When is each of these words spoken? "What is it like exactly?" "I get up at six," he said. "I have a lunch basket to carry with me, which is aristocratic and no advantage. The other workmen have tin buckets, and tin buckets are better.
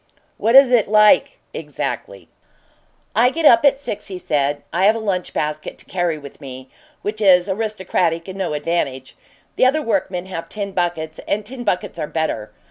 "What 0.39 0.55
is 0.55 0.71
it 0.71 0.87
like 0.87 1.37
exactly?" 1.53 2.27
"I 3.15 3.29
get 3.29 3.45
up 3.45 3.63
at 3.63 3.77
six," 3.77 4.07
he 4.07 4.17
said. 4.17 4.63
"I 4.73 4.85
have 4.85 4.95
a 4.95 4.99
lunch 4.99 5.31
basket 5.31 5.77
to 5.77 5.85
carry 5.85 6.17
with 6.17 6.41
me, 6.41 6.69
which 7.03 7.21
is 7.21 7.47
aristocratic 7.47 8.27
and 8.27 8.39
no 8.39 8.53
advantage. 8.53 9.15
The 9.57 9.67
other 9.67 9.83
workmen 9.83 10.25
have 10.25 10.49
tin 10.49 10.71
buckets, 10.71 11.19
and 11.27 11.45
tin 11.45 11.63
buckets 11.63 11.99
are 11.99 12.07
better. 12.07 12.51